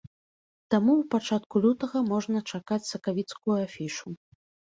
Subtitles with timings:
[0.73, 4.07] Таму ў пачатку лютага можна чакаць сакавіцкую афішу.